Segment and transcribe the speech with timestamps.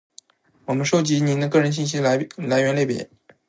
[0.65, 3.07] 我们收集您个人信息的来源类别；